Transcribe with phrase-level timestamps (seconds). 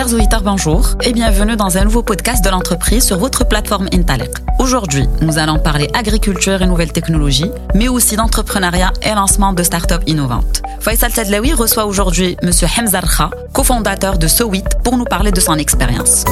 [0.00, 4.30] Chers auditeurs, bonjour et bienvenue dans un nouveau podcast de l'entreprise sur votre plateforme Intalek.
[4.58, 10.02] Aujourd'hui, nous allons parler agriculture et nouvelles technologies, mais aussi d'entrepreneuriat et lancement de start-up
[10.06, 10.62] innovantes.
[10.80, 12.50] Faisal Tadlaoui reçoit aujourd'hui M.
[12.78, 16.24] Hamza Kha, cofondateur de Sowit, pour nous parler de son expérience.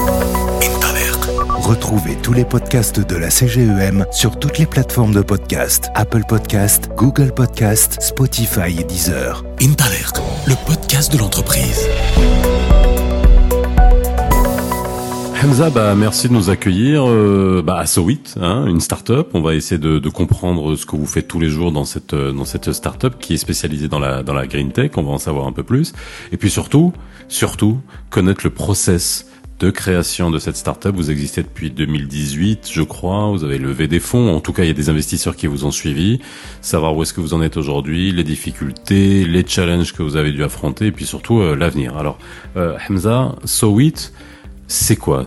[1.60, 6.88] Retrouvez tous les podcasts de la CGEM sur toutes les plateformes de podcast Apple Podcast,
[6.96, 9.44] Google Podcast, Spotify et Deezer.
[9.60, 10.14] Intalert,
[10.46, 11.86] le podcast de l'entreprise.
[15.40, 19.28] Hamza, bah, merci de nous accueillir euh, bah, à Sowit, hein, une start-up.
[19.34, 22.12] On va essayer de, de, comprendre ce que vous faites tous les jours dans cette
[22.12, 24.92] euh, dans cette start-up qui est spécialisée dans la dans la green tech.
[24.96, 25.92] On va en savoir un peu plus.
[26.32, 26.92] Et puis surtout,
[27.28, 27.78] surtout
[28.10, 29.26] connaître le process
[29.60, 30.94] de création de cette start-up.
[30.96, 33.30] Vous existez depuis 2018, je crois.
[33.30, 34.34] Vous avez levé des fonds.
[34.34, 36.20] En tout cas, il y a des investisseurs qui vous ont suivi.
[36.62, 40.32] Savoir où est-ce que vous en êtes aujourd'hui, les difficultés, les challenges que vous avez
[40.32, 41.96] dû affronter, et puis surtout euh, l'avenir.
[41.96, 42.18] Alors,
[42.56, 44.12] euh, Hamza, Sowit,
[44.68, 45.26] c'est quoi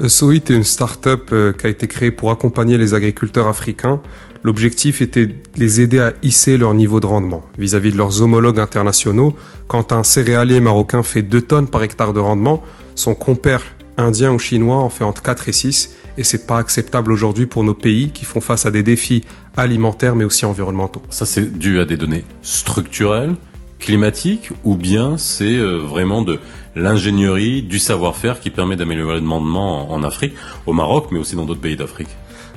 [0.00, 4.00] euh, Sowit est une start-up euh, qui a été créée pour accompagner les agriculteurs africains.
[4.44, 8.22] L'objectif était de les aider à hisser leur niveau de rendement vis-à-vis -vis de leurs
[8.22, 9.34] homologues internationaux.
[9.66, 12.62] Quand un céréalier marocain fait 2 tonnes par hectare de rendement,
[12.94, 13.62] son compère
[13.96, 17.64] indien ou chinois en fait entre 4 et 6 et c'est pas acceptable aujourd'hui pour
[17.64, 19.24] nos pays qui font face à des défis
[19.56, 21.02] alimentaires mais aussi environnementaux.
[21.10, 23.34] Ça c'est dû à des données structurelles,
[23.78, 26.38] climatique ou bien c'est euh, vraiment de
[26.76, 30.34] l'ingénierie, du savoir-faire qui permet d'améliorer le demandement en Afrique,
[30.66, 32.08] au Maroc, mais aussi dans d'autres pays d'Afrique?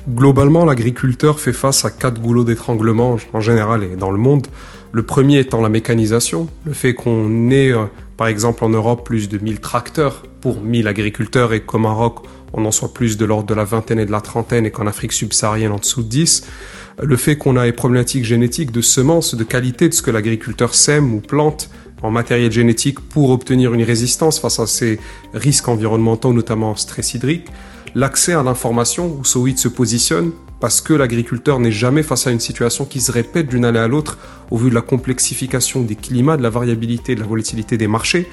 [0.08, 4.48] Globalement, l'agriculteur fait face à quatre goulots d'étranglement en général et dans le monde.
[4.90, 7.84] Le premier étant la mécanisation, le fait qu'on ait, euh,
[8.16, 12.64] par exemple en Europe, plus de 1000 tracteurs pour 1000 agriculteurs et qu'au Maroc, on
[12.64, 15.12] en soit plus de l'ordre de la vingtaine et de la trentaine et qu'en Afrique
[15.12, 16.46] subsaharienne en dessous de 10
[17.02, 20.74] le fait qu'on a des problématiques génétiques de semences, de qualité de ce que l'agriculteur
[20.74, 21.70] sème ou plante
[22.02, 24.98] en matériel génétique pour obtenir une résistance face à ces
[25.32, 27.46] risques environnementaux, notamment stress hydrique,
[27.94, 32.40] l'accès à l'information où Sowit se positionne parce que l'agriculteur n'est jamais face à une
[32.40, 34.18] situation qui se répète d'une année à l'autre
[34.50, 38.28] au vu de la complexification des climats, de la variabilité, de la volatilité des marchés.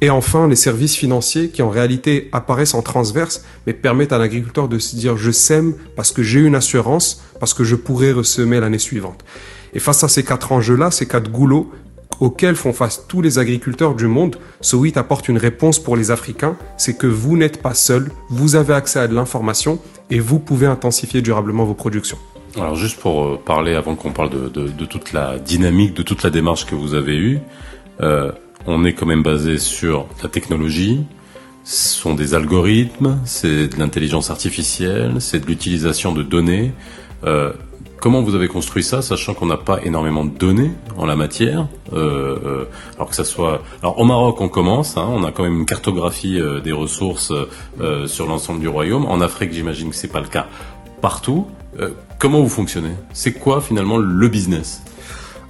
[0.00, 4.68] Et enfin, les services financiers qui en réalité apparaissent en transverse, mais permettent à l'agriculteur
[4.68, 8.60] de se dire je sème parce que j'ai une assurance, parce que je pourrais ressemer
[8.60, 9.24] l'année suivante.
[9.72, 11.70] Et face à ces quatre enjeux-là, ces quatre goulots
[12.20, 16.56] auxquels font face tous les agriculteurs du monde, Sowit apporte une réponse pour les Africains,
[16.76, 20.66] c'est que vous n'êtes pas seul, vous avez accès à de l'information et vous pouvez
[20.66, 22.18] intensifier durablement vos productions.
[22.56, 26.30] Alors juste pour euh, parler, avant qu'on parle de, toute la dynamique, de toute la
[26.30, 27.40] démarche que vous avez eue,
[28.00, 28.30] euh,
[28.66, 31.04] on est quand même basé sur la technologie,
[31.64, 36.72] ce sont des algorithmes, c'est de l'intelligence artificielle, c'est de l'utilisation de données.
[37.24, 37.52] Euh,
[38.00, 41.68] comment vous avez construit ça, sachant qu'on n'a pas énormément de données en la matière
[41.94, 42.64] euh, euh,
[42.96, 45.66] Alors que ça soit, alors au Maroc on commence, hein, on a quand même une
[45.66, 47.32] cartographie euh, des ressources
[47.80, 49.06] euh, sur l'ensemble du royaume.
[49.06, 50.46] En Afrique, j'imagine que c'est pas le cas
[51.00, 51.46] partout.
[51.80, 52.92] Euh, comment vous fonctionnez?
[53.14, 54.82] C'est quoi finalement le business?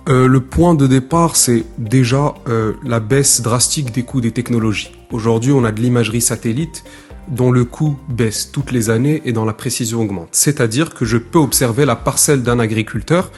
[0.06, 4.92] Euh, le point de départ, c'est déjà euh, la baisse drastique des coûts des technologies.
[5.10, 6.84] Aujourd'hui, on a de l'imagerie satellite
[7.28, 10.28] dont le coût baisse toutes les années et dont la précision augmente.
[10.32, 13.32] C'est-à-dire que je peux observer la parcelle d'un agriculteur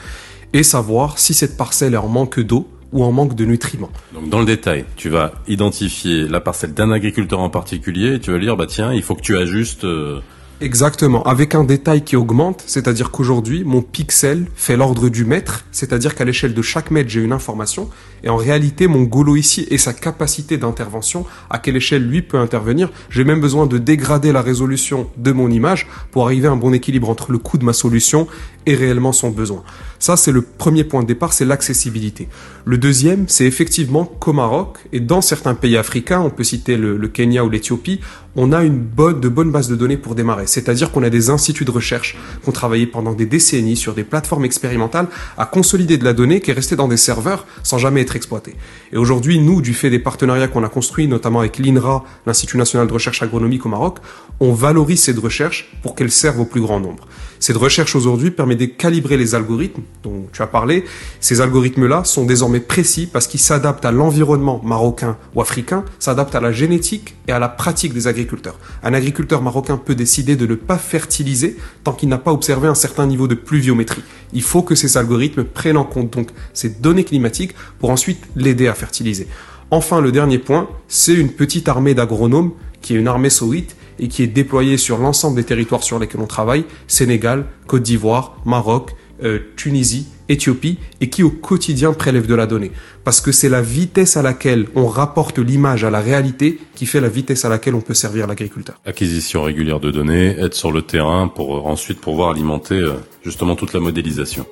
[0.51, 3.91] et savoir si cette parcelle est en manque d'eau ou en manque de nutriments.
[4.13, 8.31] Donc dans le détail, tu vas identifier la parcelle d'un agriculteur en particulier et tu
[8.31, 10.19] vas dire bah tiens, il faut que tu ajustes euh
[10.59, 16.15] Exactement, avec un détail qui augmente, c'est-à-dire qu'aujourd'hui, mon pixel fait l'ordre du mètre, c'est-à-dire
[16.15, 17.91] qu'à l'échelle de chaque mètre, j'ai une information,
[18.23, 22.39] et en réalité, mon golo ici et sa capacité d'intervention, à quelle échelle lui peut
[22.39, 22.89] intervenir.
[23.11, 26.73] J'ai même besoin de dégrader la résolution de mon image pour arriver à un bon
[26.73, 28.27] équilibre entre le coût de ma solution
[28.67, 29.63] et réellement son besoin.
[29.97, 32.27] Ça, c'est le premier point de départ, c'est l'accessibilité.
[32.65, 36.97] Le deuxième, c'est effectivement qu'au Maroc, et dans certains pays africains, on peut citer le,
[36.97, 38.01] le Kenya ou l'Éthiopie,
[38.35, 40.45] on a une bonne, de bonnes bases de données pour démarrer.
[40.45, 44.03] C'est-à-dire qu'on a des instituts de recherche qui ont travaillé pendant des décennies sur des
[44.03, 45.07] plateformes expérimentales
[45.37, 48.55] à consolider de la donnée qui est restée dans des serveurs sans jamais être exploitée.
[48.93, 52.85] Et aujourd'hui, nous, du fait des partenariats qu'on a construits, notamment avec l'INRA, l'Institut national
[52.87, 53.97] de recherche agronomique au Maroc,
[54.39, 57.07] on valorise cette recherche pour qu'elle serve au plus grand nombre.
[57.39, 60.83] Cette recherche aujourd'hui permet de calibrer les algorithmes dont tu as parlé.
[61.19, 66.41] Ces algorithmes-là sont désormais précis parce qu'ils s'adaptent à l'environnement marocain ou africain, s'adaptent à
[66.41, 68.59] la génétique et à la pratique des agriculteurs.
[68.83, 72.75] Un agriculteur marocain peut décider de ne pas fertiliser tant qu'il n'a pas observé un
[72.75, 74.03] certain niveau de pluviométrie.
[74.33, 78.67] Il faut que ces algorithmes prennent en compte donc ces données climatiques pour ensuite l'aider
[78.67, 79.27] à fertiliser.
[79.71, 82.51] Enfin, le dernier point, c'est une petite armée d'agronomes
[82.81, 86.21] qui est une armée soïte et qui est déployée sur l'ensemble des territoires sur lesquels
[86.21, 92.35] on travaille, Sénégal, Côte d'Ivoire, Maroc, euh, Tunisie Éthiopie, et qui au quotidien prélève de
[92.35, 92.71] la donnée.
[93.03, 96.99] Parce que c'est la vitesse à laquelle on rapporte l'image à la réalité qui fait
[96.99, 98.79] la vitesse à laquelle on peut servir l'agriculteur.
[98.85, 103.55] Acquisition régulière de données, être sur le terrain pour euh, ensuite pouvoir alimenter euh, justement
[103.55, 104.45] toute la modélisation.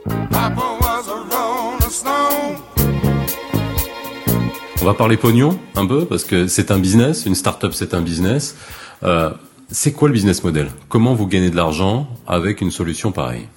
[4.81, 8.01] On va parler pognon un peu parce que c'est un business, une start-up c'est un
[8.01, 8.55] business.
[9.03, 9.31] Euh,
[9.71, 10.69] c'est quoi le business model?
[10.89, 13.47] Comment vous gagnez de l'argent avec une solution pareille?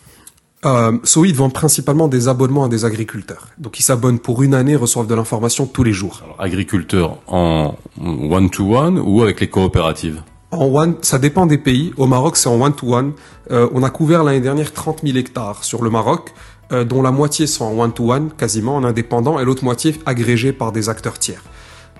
[0.64, 3.46] Euh, Soïd vend principalement des abonnements à des agriculteurs.
[3.58, 6.20] Donc ils s'abonnent pour une année, reçoivent de l'information tous les jours.
[6.24, 10.20] Alors, agriculteurs en one-to-one ou avec les coopératives?
[10.50, 11.92] En one, ça dépend des pays.
[11.96, 13.12] Au Maroc, c'est en one-to-one.
[13.50, 16.32] Euh, on a couvert l'année dernière 30 000 hectares sur le Maroc,
[16.72, 20.72] euh, dont la moitié sont en one-to-one, quasiment en indépendant, et l'autre moitié agrégée par
[20.72, 21.42] des acteurs tiers.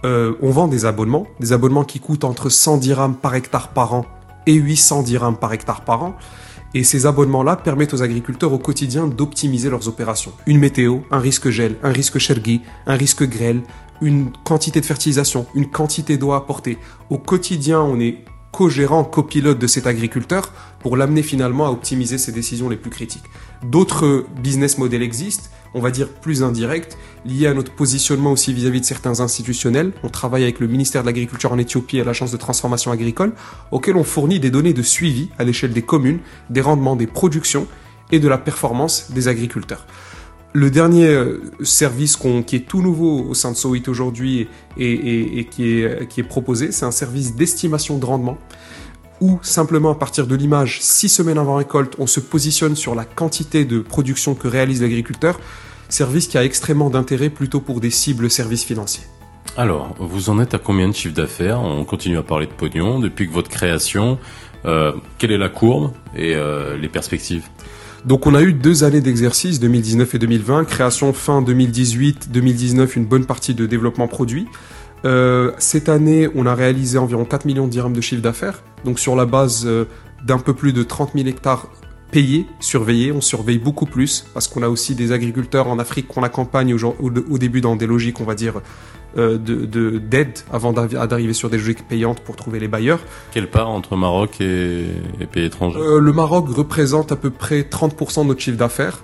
[0.05, 3.95] Euh, on vend des abonnements, des abonnements qui coûtent entre 100 dirhams par hectare par
[3.95, 4.05] an
[4.47, 6.17] et 800 dirhams par hectare par an.
[6.75, 10.33] Et ces abonnements-là permettent aux agriculteurs au quotidien d'optimiser leurs opérations.
[10.47, 13.63] Une météo, un risque gel, un risque chergui, un risque grêle,
[14.03, 16.79] une quantité de fertilisation, une quantité d'eau à apporter.
[17.11, 18.25] Au quotidien, on est
[18.59, 23.23] co-gérant, copilote de cet agriculteur pour l'amener finalement à optimiser ses décisions les plus critiques.
[23.63, 28.81] D'autres business models existent, on va dire plus indirects, liés à notre positionnement aussi vis-à-vis
[28.81, 29.93] de certains institutionnels.
[30.03, 33.33] On travaille avec le ministère de l'Agriculture en Éthiopie et l'Agence de transformation agricole,
[33.71, 36.19] auquel on fournit des données de suivi à l'échelle des communes,
[36.51, 37.69] des rendements des productions
[38.11, 39.87] et de la performance des agriculteurs.
[40.55, 42.17] Le dernier euh, service
[42.47, 44.49] qui est tout nouveau au sein de Sowit aujourd'hui
[44.79, 48.39] et, qui, est, proposé, c'est un service d'estimation de rendement
[49.21, 53.05] où simplement à partir de l'image, six semaines avant récolte, on se positionne sur la
[53.05, 55.41] quantité de production que réalise l'agriculteur,
[55.89, 59.05] service qui a extrêmement d'intérêt plutôt pour des cibles services financiers.
[59.57, 61.61] Alors, vous en êtes à combien de chiffre d'affaires?
[61.61, 64.19] On continue à parler de pognon depuis que votre création.
[64.65, 67.49] Euh, quelle est la courbe et euh, les perspectives?
[68.05, 73.07] Donc on a eu deux années d'exercice, 2019 et 2020, création fin 2018, 2019, une
[73.07, 74.47] bonne partie de développement produit.
[75.05, 78.99] Euh, cette année, on a réalisé environ 4 millions de dirhams de chiffre d'affaires, donc
[78.99, 79.85] sur la base euh,
[80.25, 81.69] d'un peu plus de 30 000 hectares
[82.11, 83.13] payés, surveillés.
[83.13, 86.97] On surveille beaucoup plus parce qu'on a aussi des agriculteurs en Afrique qu'on accompagne au,
[87.01, 88.61] au, début dans des logiques, on va dire,
[89.17, 93.01] euh, de d'aide avant d'arriver sur des logiques payantes pour trouver les bailleurs.
[93.33, 94.85] Quelle part entre Maroc et,
[95.33, 95.79] pays étrangers?
[95.79, 98.99] Euh, Le Maroc représente à peu près 30% de notre chiffre d'affaires.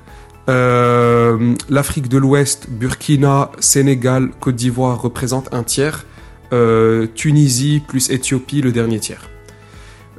[0.50, 6.04] Euh, L'Afrique de l'Ouest, Burkina, Sénégal, Côte d'Ivoire représentent un tiers.
[7.16, 9.28] Tunisie plus Éthiopie le dernier tiers.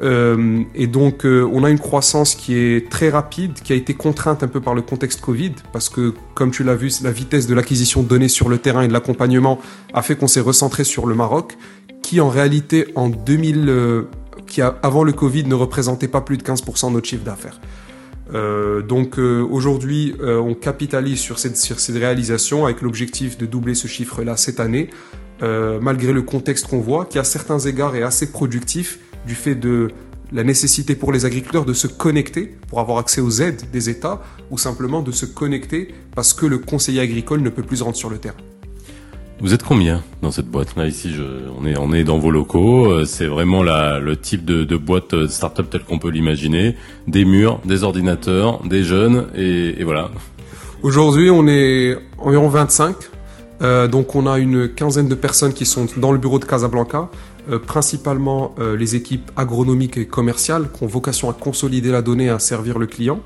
[0.02, 3.94] Euh, et donc, euh, on a une croissance qui est très rapide, qui a été
[3.94, 7.48] contrainte un peu par le contexte Covid, parce que, comme tu l'as vu, la vitesse
[7.48, 9.60] de l'acquisition de données sur le terrain et de l'accompagnement
[9.94, 11.58] a fait qu'on s'est recentré sur le Maroc,
[12.02, 14.04] qui en réalité, en 2000, euh,
[14.48, 17.60] qui avant le Covid, ne représentait pas plus de 15% de notre chiffre d'affaires.
[18.88, 24.36] Donc aujourd'hui, on capitalise sur cette, sur cette réalisation avec l'objectif de doubler ce chiffre-là
[24.36, 24.90] cette année,
[25.42, 29.90] malgré le contexte qu'on voit, qui à certains égards est assez productif, du fait de
[30.32, 34.22] la nécessité pour les agriculteurs de se connecter pour avoir accès aux aides des États
[34.52, 38.10] ou simplement de se connecter parce que le conseiller agricole ne peut plus rentrer sur
[38.10, 38.36] le terrain.
[39.42, 40.76] Vous êtes combien dans cette boîte?
[40.78, 41.24] Là ici je,
[41.60, 42.86] on est on est dans vos locaux.
[42.86, 46.76] Euh, c'est vraiment la, le type de, de boîte euh, start-up tel qu'on peut l'imaginer.
[47.08, 50.10] Des murs des ordinateurs des jeunes et, voilà.
[50.84, 52.96] Aujourd'hui on est environ 25
[53.62, 57.10] euh, donc on a une quinzaine de personnes qui sont dans le bureau de Casablanca
[57.50, 62.26] euh, principalement euh, les équipes agronomiques et commerciales qui ont vocation à consolider la donnée
[62.26, 63.22] et à servir le client.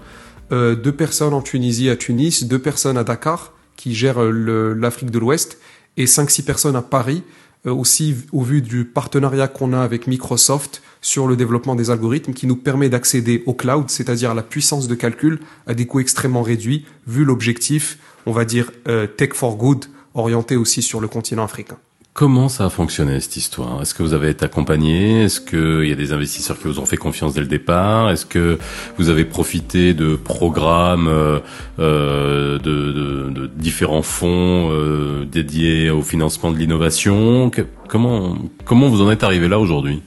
[0.51, 5.19] Euh, deux personnes en Tunisie à Tunis, deux personnes à Dakar qui gèrent l'Afrique de
[5.19, 5.57] l'Ouest
[5.95, 7.23] et cinq six personnes à Paris
[7.65, 12.45] aussi au vu du partenariat qu'on a avec Microsoft sur le développement des algorithmes qui
[12.45, 16.41] nous permet d'accéder au cloud, c'est-à-dire à la puissance de calcul à des coûts extrêmement
[16.41, 18.71] réduits vu l'objectif, on va dire
[19.15, 21.77] tech for good orienté aussi sur le continent africain.
[22.19, 23.81] Comment ça a fonctionné cette histoire?
[23.81, 25.23] Est-ce que vous avez été accompagné?
[25.23, 28.11] Est-ce qu'il y a des investisseurs qui vous ont fait confiance dès le départ?
[28.11, 28.57] Est-ce que
[28.97, 31.39] vous avez profité de programmes, euh,
[31.79, 37.51] euh de, de, de, différents fonds euh, dédiés au financement de l'innovation?
[37.87, 40.01] Comment comment vous en êtes arrivé là aujourd'hui?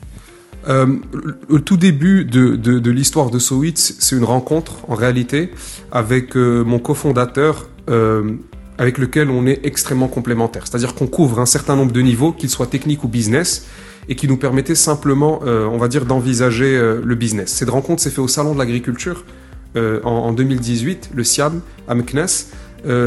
[0.68, 0.98] Euh,
[1.48, 5.50] le tout début de, de, de l'histoire de Sowitz, c'est une rencontre en réalité
[5.90, 8.34] avec euh, mon cofondateur euh,
[8.78, 10.66] avec lequel on est extrêmement complémentaire.
[10.66, 13.66] C'est-à-dire qu'on couvre un certain nombre de niveaux, qu'ils soient techniques ou business,
[14.08, 17.52] et qui nous permettaient simplement, euh, on va dire, d'envisager euh, le business.
[17.52, 19.24] Cette rencontre s'est faite au Salon de l'Agriculture
[19.76, 22.26] euh, en, 2018, le SIAM, à Meknes,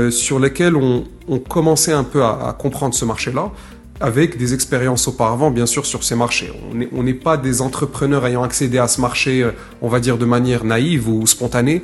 [0.09, 1.03] sur lesquels on,
[1.49, 3.51] commençait un peu à comprendre ce marché-là,
[3.99, 6.51] avec des expériences auparavant, bien sûr, sur ces marchés.
[6.93, 9.45] On n'est pas des entrepreneurs ayant accédé à ce marché,
[9.81, 11.81] on va dire, de manière naïve ou spontanée.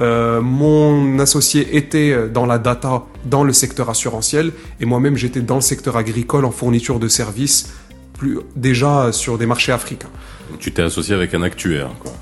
[0.00, 5.54] Euh, mon associé était dans la data dans le secteur assurantiel et moi-même j'étais dans
[5.56, 7.72] le secteur agricole en fourniture de services,
[8.18, 10.10] plus, déjà sur des marchés africains.
[10.58, 12.12] Tu t'es associé avec un actuaire, quoi.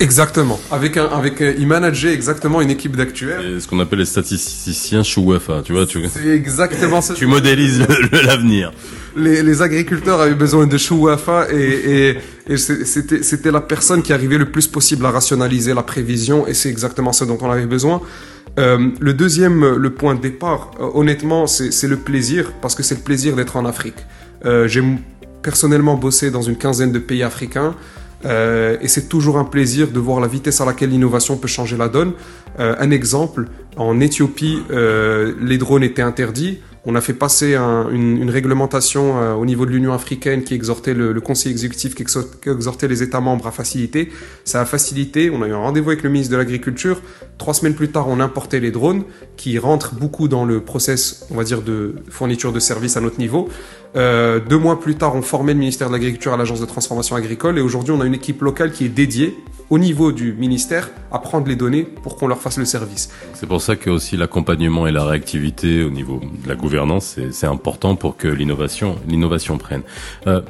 [0.00, 0.58] Exactement.
[0.70, 3.40] Avec un, avec, euh, il manageait exactement une équipe d'actuaires.
[3.40, 7.14] Et ce qu'on appelle les statisticiens chouafa, tu vois, tu, C'est exactement ça.
[7.20, 8.72] tu modélises le- le- l'avenir.
[9.16, 11.56] les, les agriculteurs avaient besoin de Chouafa et,
[12.08, 12.18] et,
[12.48, 16.46] et c'est- c'était, c'était la personne qui arrivait le plus possible à rationaliser la prévision
[16.46, 18.00] et c'est exactement ce dont on avait besoin.
[18.58, 22.82] Euh, le deuxième, le point de départ, euh, honnêtement, c'est, c'est le plaisir parce que
[22.82, 23.96] c'est le plaisir d'être en Afrique.
[24.46, 24.98] Euh, j'ai m-
[25.42, 27.74] personnellement bossé dans une quinzaine de pays africains.
[28.24, 31.76] Euh, et c'est toujours un plaisir de voir la vitesse à laquelle l'innovation peut changer
[31.76, 32.12] la donne.
[32.58, 33.46] Euh, un exemple,
[33.76, 36.60] en Éthiopie, euh, les drones étaient interdits.
[36.88, 40.94] On a fait passer un- une, réglementation euh, au niveau de l'Union africaine qui exhortait
[40.94, 44.10] le, Conseil exécutif, qui exhortait les États membres à faciliter.
[44.44, 45.28] Ça a facilité.
[45.30, 47.00] On a eu un rendez-vous avec le ministre de l'Agriculture.
[47.38, 49.02] Trois semaines plus tard, on importait les drones
[49.36, 53.18] qui rentrent beaucoup dans le process, on va dire, de fourniture de services à notre
[53.18, 53.48] niveau.
[53.96, 57.16] Euh, deux mois plus tard, on formait le ministère de l'Agriculture à l'Agence de transformation
[57.16, 59.34] agricole et aujourd'hui, on a une équipe locale qui est dédiée
[59.70, 63.08] au niveau du ministère à prendre les données pour qu'on leur fasse le service.
[63.34, 67.46] C'est pour ça que aussi l'accompagnement et la réactivité au niveau de la gouvernance, c'est-
[67.46, 69.82] important pour que l'innovation, l'innovation prenne.
[70.26, 70.40] Euh,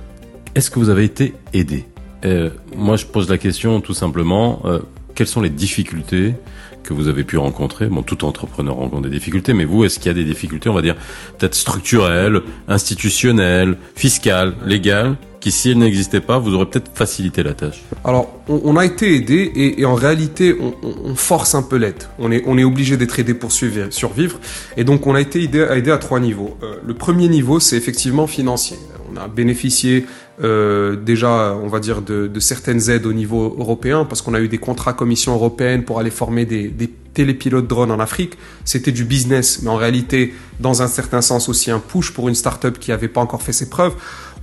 [0.54, 1.85] Est-ce que vous avez été aidé?
[2.25, 4.62] Euh, Moi, je pose la question tout simplement.
[4.64, 4.80] euh,
[5.14, 6.35] quelles sont les difficultés
[6.83, 7.87] que vous avez pu rencontrer?
[7.88, 10.75] Bon, tout entrepreneur rencontre des difficultés, mais vous, est-ce qu'il y a des difficultés, on
[10.75, 10.95] va dire,
[11.38, 15.16] peut-être structurelles, institutionnelles, fiscales, légales,
[15.47, 19.15] qui, si elles n'existaient pas, vous aurez peut-être facilité la tâche Alors, on, a été
[19.15, 22.03] aidé et, en réalité, on, force un peu l'aide.
[22.19, 24.41] On est, obligé d'être aidé pour survivre.
[24.76, 26.57] Et donc, on a été aidé, à trois niveaux.
[26.65, 28.76] Euh, le premier niveau, c'est effectivement financier.
[29.12, 30.07] On a bénéficié
[30.43, 34.41] euh, déjà, on va dire, de, de certaines aides au niveau européen parce qu'on a
[34.41, 38.37] eu des contrats Commission européenne pour aller former des, des télépilotes drones en Afrique.
[38.65, 42.35] C'était du business, mais en réalité, dans un certain sens aussi un push pour une
[42.35, 43.95] start-up qui n'avait pas encore fait ses preuves.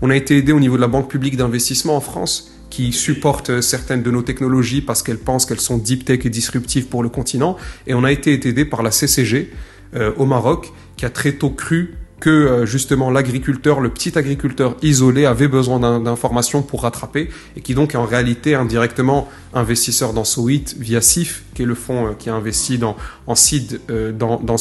[0.06, 3.52] On a été aidé au niveau de la Banque publique d'investissement en France qui supporte
[3.52, 7.04] euh, certaines de nos technologies parce qu'elles pensent qu'elles sont deep tech et disruptives pour
[7.04, 7.56] le continent.
[7.88, 9.50] Et on a été aidé par la CCG
[9.96, 14.76] euh, au Maroc qui a très tôt cru que euh, justement l'agriculteur, le petit agriculteur
[14.82, 20.26] isolé avait besoin d'informations pour rattraper et qui donc est en réalité indirectement investisseur dans
[20.26, 23.36] Sowit via CIF, qui est le fonds qui a investi dans, en
[23.90, 24.58] euh, dans, dans.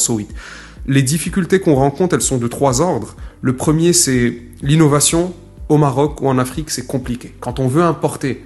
[0.87, 3.17] Les difficultés qu'on rencontre, elles sont de trois ordres.
[3.41, 5.33] Le premier, c'est l'innovation
[5.69, 7.35] au Maroc ou en Afrique, c'est compliqué.
[7.39, 8.43] Quand on veut importer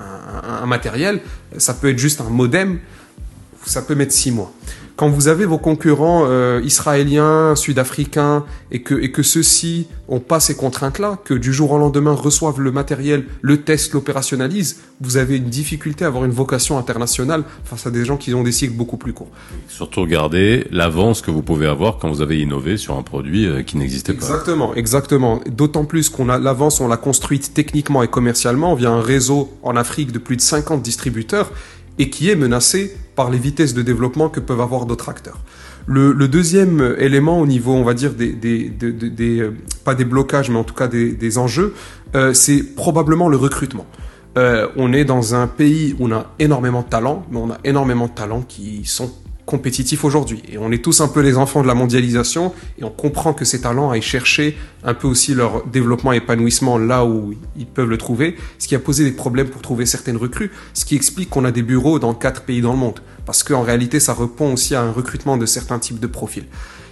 [0.00, 1.20] un, matériel,
[1.58, 2.80] ça peut être juste un modem,
[3.64, 4.52] ça peut mettre six mois.
[4.96, 10.40] Quand vous avez vos concurrents euh, israéliens, sud-africains, et que, et que ceux-ci ont pas
[10.40, 15.36] ces contraintes-là, que du jour au lendemain reçoivent le matériel, le testent, l'opérationnalisent, vous avez
[15.36, 18.74] une difficulté à avoir une vocation internationale face à des gens qui ont des cycles
[18.74, 19.30] beaucoup plus courts.
[19.68, 23.62] Surtout regarder l'avance que vous pouvez avoir quand vous avez innové sur un produit euh,
[23.62, 24.24] qui n'existait pas.
[24.24, 25.40] Exactement, exactement.
[25.46, 29.76] D'autant plus qu'on a l'avance, on l'a construite techniquement et commercialement via un réseau en
[29.76, 31.50] Afrique de plus de 50 distributeurs
[32.02, 35.38] et qui est menacé par les vitesses de développement que peuvent avoir d'autres acteurs.
[35.86, 38.72] Le, deuxième élément au niveau, on va dire, des,
[39.40, 39.50] euh,
[39.84, 41.74] pas des blocages, mais en tout cas des, des enjeux,
[42.16, 43.86] euh, c'est probablement le recrutement.
[44.36, 47.58] Euh, on est dans un pays où on a énormément de talents, mais on a
[47.62, 49.12] énormément de talents qui sont
[49.52, 50.42] compétitifs aujourd'hui.
[50.50, 53.44] Et on est tous un peu les enfants de la mondialisation et on comprend que
[53.44, 57.90] ces talents aillent chercher un peu aussi leur développement et épanouissement là où ils peuvent
[57.90, 61.28] le trouver, ce qui a posé des problèmes pour trouver certaines recrues, ce qui explique
[61.28, 63.00] qu'on a des bureaux dans quatre pays dans le monde.
[63.26, 66.46] Parce qu'en réalité, ça répond aussi à un recrutement de certains types de profils.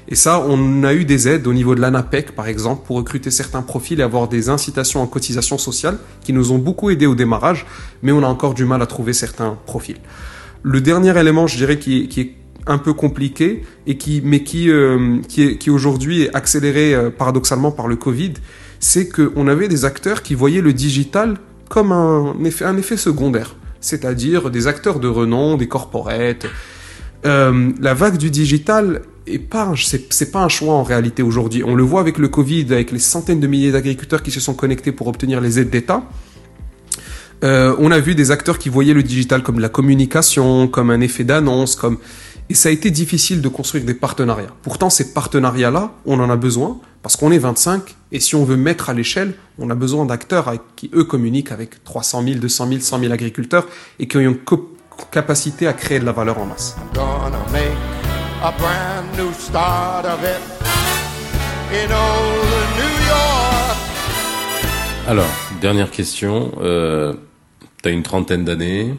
[0.06, 3.30] Et ça, on a eu des aides au niveau de l'ANAPEC, par exemple, pour recruter
[3.30, 7.14] certains profils et avoir des incitations en cotisation sociale qui nous ont beaucoup aidés au
[7.14, 7.64] démarrage,
[8.02, 10.00] mais on a encore du mal à trouver certains profils.
[10.62, 12.34] Le dernier élément, je dirais, qui qui est
[12.66, 17.88] un peu compliqué et qui, mais qui, euh, qui, aujourd'hui est accéléré euh, paradoxalement par
[17.88, 18.34] le Covid,
[18.78, 21.36] c'est qu'on avait des acteurs qui voyaient le digital
[21.68, 26.46] comme un effet, un effet secondaire, c'est-à-dire des acteurs de renom, des corporates.
[27.26, 31.62] Euh, la vague du digital est pas, c'est pas un choix en réalité aujourd'hui.
[31.64, 34.54] On le voit avec le Covid, avec les centaines de milliers d'agriculteurs qui se sont
[34.54, 36.02] connectés pour obtenir les aides d'État.
[37.42, 41.24] On a vu des acteurs qui voyaient le digital comme la communication, comme un effet
[41.24, 41.96] d'annonce, comme
[42.50, 44.50] et ça a été difficile de construire des partenariats.
[44.62, 48.56] Pourtant, ces partenariats-là, on en a besoin parce qu'on est 25 et si on veut
[48.56, 52.66] mettre à l'échelle, on a besoin d'acteurs avec- qui eux communiquent avec 300 000, 200
[52.68, 53.66] 000, 100 000 agriculteurs
[54.00, 54.74] et qui ont une co-
[55.12, 56.76] capacité à créer de la valeur en masse.
[65.06, 65.30] Alors,
[65.60, 66.52] dernière question.
[66.60, 67.14] Euh,
[67.82, 68.94] T'as une trentaine d'années.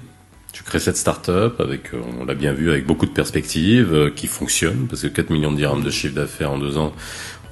[0.61, 4.09] Tu crées cette start-up avec, euh, on l'a bien vu, avec beaucoup de perspectives, euh,
[4.11, 6.93] qui fonctionne, parce que 4 millions de dirhams de chiffre d'affaires en deux ans,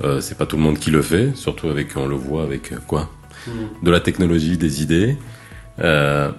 [0.03, 2.71] euh, c'est pas tout le monde qui le fait, surtout avec, on le voit avec
[2.85, 3.09] quoi?
[3.81, 5.17] De la technologie, des idées.
[5.79, 6.29] Euh,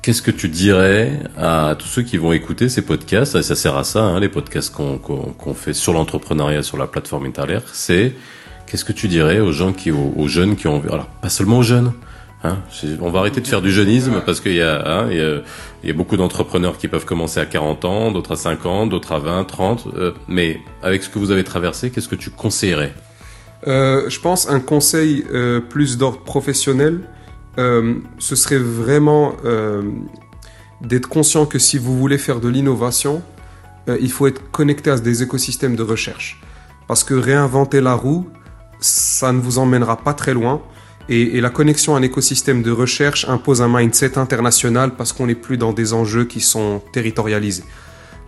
[0.00, 3.34] Qu'est-ce que tu dirais à tous ceux qui vont écouter ces podcasts?
[3.34, 7.26] Et ça sert à ça, hein, les podcasts qu'on fait sur l'entrepreneuriat sur la plateforme
[7.26, 7.62] Interlair.
[7.72, 8.14] C'est
[8.68, 11.58] qu'est-ce que tu dirais aux gens qui, aux, aux jeunes qui ont, alors pas seulement
[11.58, 11.92] aux jeunes.
[12.44, 12.58] Hein,
[13.00, 15.42] on va arrêter de faire du jeunisme parce qu'il y a, hein,
[15.94, 19.88] beaucoup d'entrepreneurs qui peuvent commencer à 40 ans, d'autres à 50, d'autres à 20, 30.
[19.96, 22.92] euh, mais avec ce que vous avez traversé, qu'est-ce que tu conseillerais?
[23.66, 27.00] Euh, je pense un conseil euh, plus d'ordre professionnel,
[28.18, 29.34] ce serait vraiment
[30.82, 33.22] d'être conscient que si vous voulez faire de l'innovation,
[33.88, 36.38] il faut être connecté à des écosystèmes de recherche.
[36.86, 38.28] Parce que réinventer la roue,
[38.78, 40.60] ça ne vous emmènera pas très loin.
[41.08, 45.34] Et, la connexion à un écosystème de recherche impose un mindset international parce qu'on n'est
[45.34, 47.64] plus dans des enjeux qui sont territorialisés.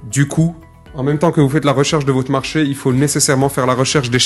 [0.04, 0.54] Du coup,
[0.94, 3.66] en même temps que vous faites la recherche de votre marché, il faut nécessairement faire
[3.66, 4.18] la recherche des,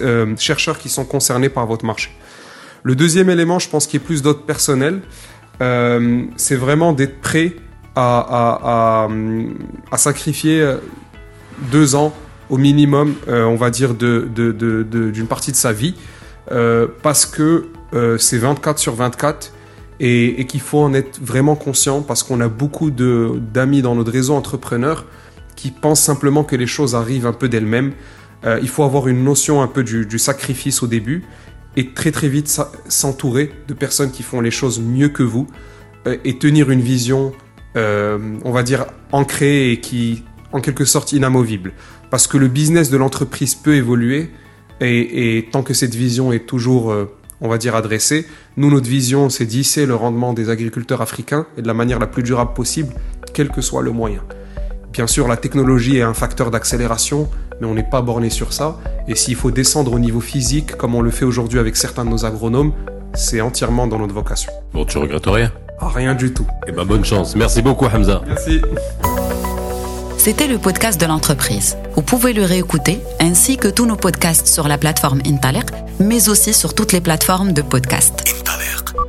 [0.00, 2.10] euh, chercheurs qui sont concernés par votre marché.
[2.82, 5.00] Le deuxième élément, je pense, qui est plus d'autres personnel,
[5.60, 7.54] euh, c'est vraiment d'être prêt
[7.96, 9.08] à,
[9.96, 10.76] sacrifier euh,
[11.70, 12.14] deux ans
[12.48, 15.94] au minimum, on va dire, d'une partie de sa vie,
[16.52, 19.52] euh, parce que euh, c'est 24 sur 24
[20.00, 24.10] et, et qu'il faut en être vraiment conscient parce qu'on a beaucoup d'amis dans notre
[24.10, 25.04] réseau entrepreneur
[25.56, 27.92] qui pensent simplement que les choses arrivent un peu d'elles-mêmes.
[28.44, 31.24] Euh, il faut avoir une notion un peu du, du sacrifice au début
[31.76, 35.46] et très très vite s'entourer de personnes qui font les choses mieux que vous
[36.24, 37.32] et tenir une vision,
[37.76, 41.72] on va dire, ancrée et qui, en quelque sorte, inamovible.
[42.08, 44.30] Parce que le business de l'entreprise peut évoluer
[44.80, 47.10] et, et tant que cette vision est toujours, euh,
[47.40, 51.62] on va dire, adressée, nous, notre vision, c'est d'hisser le rendement des agriculteurs africains et
[51.62, 52.94] de la manière la plus durable possible,
[53.32, 54.22] quel que soit le moyen.
[54.92, 57.28] Bien sûr, la technologie est un facteur d'accélération,
[57.60, 58.78] mais on n'est pas borné sur ça.
[59.06, 62.10] Et s'il faut descendre au niveau physique, comme on le fait aujourd'hui avec certains de
[62.10, 62.72] nos agronomes,
[63.14, 64.52] c'est entièrement dans notre vocation.
[64.72, 65.52] Bon, tu regrettes rien?
[65.78, 66.46] Ah, rien du tout.
[66.66, 67.36] Eh ben, bonne chance.
[67.36, 68.22] Merci beaucoup, Hamza.
[68.26, 68.60] Merci.
[70.22, 71.78] C'était le podcast de l'entreprise.
[71.94, 75.64] Vous pouvez le réécouter ainsi que tous nos podcasts sur la plateforme Intalek,
[75.98, 78.22] mais aussi sur toutes les plateformes de podcast.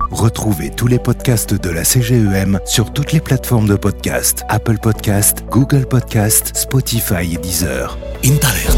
[0.09, 5.39] Retrouvez tous les podcasts de la CGEM sur toutes les plateformes de podcast Apple Podcast,
[5.49, 7.97] Google Podcast, Spotify et Deezer.
[8.23, 8.77] Interalert.